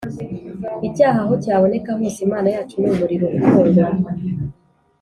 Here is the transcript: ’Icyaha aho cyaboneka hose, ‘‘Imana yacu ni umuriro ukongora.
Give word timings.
’Icyaha 0.87 1.19
aho 1.23 1.33
cyaboneka 1.43 1.89
hose, 1.99 2.19
‘‘Imana 2.27 2.47
yacu 2.55 2.75
ni 2.77 2.87
umuriro 2.91 3.27
ukongora. 3.45 3.97